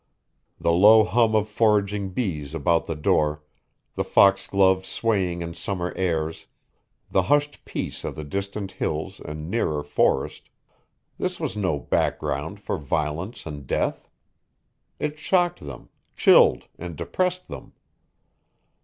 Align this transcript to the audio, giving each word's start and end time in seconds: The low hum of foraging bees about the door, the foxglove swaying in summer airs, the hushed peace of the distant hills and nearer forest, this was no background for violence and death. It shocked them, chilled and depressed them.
The 0.59 0.71
low 0.71 1.03
hum 1.03 1.35
of 1.35 1.47
foraging 1.47 2.09
bees 2.09 2.55
about 2.55 2.87
the 2.87 2.95
door, 2.95 3.43
the 3.93 4.03
foxglove 4.03 4.83
swaying 4.83 5.43
in 5.43 5.53
summer 5.53 5.93
airs, 5.95 6.47
the 7.11 7.21
hushed 7.21 7.63
peace 7.65 8.03
of 8.03 8.15
the 8.15 8.23
distant 8.23 8.71
hills 8.71 9.21
and 9.23 9.47
nearer 9.51 9.83
forest, 9.83 10.49
this 11.19 11.39
was 11.39 11.55
no 11.55 11.77
background 11.77 12.59
for 12.59 12.79
violence 12.79 13.45
and 13.45 13.67
death. 13.67 14.09
It 14.97 15.19
shocked 15.19 15.59
them, 15.59 15.89
chilled 16.15 16.63
and 16.79 16.95
depressed 16.95 17.47
them. 17.47 17.73